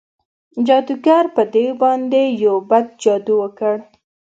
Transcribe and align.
جادوګر 0.65 1.25
په 1.35 1.41
دیو 1.53 1.73
باندې 1.81 2.21
یو 2.43 2.55
بد 2.69 2.85
جادو 3.03 3.33
وکړ. 3.41 3.75